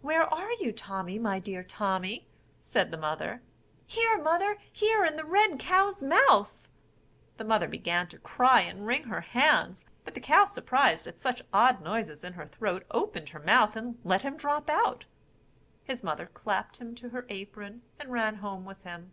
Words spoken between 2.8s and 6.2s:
the mother. "Here, mother, here in the red cow's